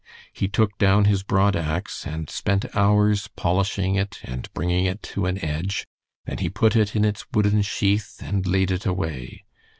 [0.33, 5.27] He took down his broad axe and spent hours polishing it and bringing it to
[5.27, 5.85] an edge,
[6.25, 9.43] then he put it in its wooden sheath and laid it away.